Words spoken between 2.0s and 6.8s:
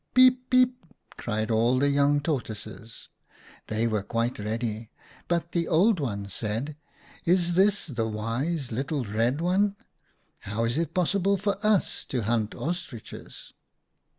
Tor toises: they were quite ready. But the Oid Ones said,